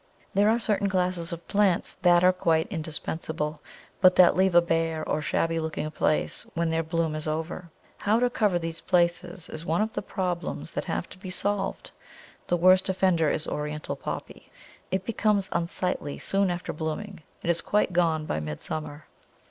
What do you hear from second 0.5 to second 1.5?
certain classes of